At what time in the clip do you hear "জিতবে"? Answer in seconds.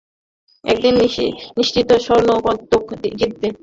3.19-3.47